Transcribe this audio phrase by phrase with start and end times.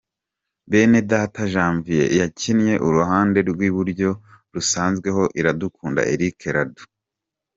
[0.69, 4.09] Benedata Janvier yakinnye uruhande rw'iburyo
[4.53, 6.85] rusanzweho Iradukunda Eric Radou.